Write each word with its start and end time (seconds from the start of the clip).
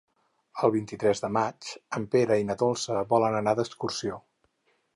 El 0.67 0.71
vint-i-tres 0.75 1.21
de 1.25 1.29
maig 1.35 1.67
en 1.99 2.09
Pere 2.15 2.39
i 2.43 2.47
na 2.47 2.57
Dolça 2.63 3.03
volen 3.15 3.39
anar 3.41 3.57
d'excursió. 3.61 4.19